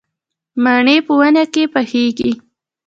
[0.63, 2.31] مڼې په ونې کې پخېږي